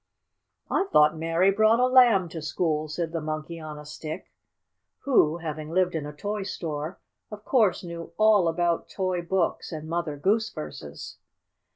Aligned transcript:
"I 0.71 0.85
thought 0.91 1.15
Mary 1.15 1.51
brought 1.51 1.79
a 1.79 1.85
lamb 1.85 2.27
to 2.29 2.41
school," 2.41 2.87
said 2.87 3.11
the 3.11 3.21
Monkey 3.21 3.59
on 3.59 3.77
a 3.77 3.85
Stick, 3.85 4.31
who, 5.01 5.37
having 5.37 5.69
lived 5.69 5.93
in 5.93 6.07
a 6.07 6.11
toy 6.11 6.41
store, 6.41 6.99
of 7.29 7.45
course 7.45 7.83
knew 7.83 8.11
all 8.17 8.47
about 8.47 8.89
toy 8.89 9.21
books 9.21 9.71
and 9.71 9.87
Mother 9.87 10.17
Goose 10.17 10.49
verses. 10.51 11.17